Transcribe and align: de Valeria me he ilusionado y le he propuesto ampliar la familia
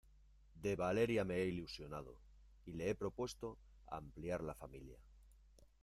de 0.55 0.75
Valeria 0.75 1.23
me 1.23 1.35
he 1.35 1.45
ilusionado 1.45 2.17
y 2.65 2.73
le 2.73 2.89
he 2.89 2.95
propuesto 2.95 3.59
ampliar 3.85 4.41
la 4.41 4.55
familia 4.55 4.97